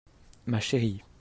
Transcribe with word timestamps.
Ma 0.47 0.59
chérie. 0.59 1.03